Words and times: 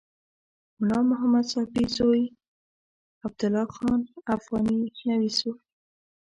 ملا 0.79 0.99
محمد 1.09 1.45
ساپي 1.53 1.83
زوی 1.97 2.23
عبدالله 3.25 3.67
خان 3.75 4.01
افغاني 4.35 4.77
نویس 5.07 5.37
و. 5.43 5.47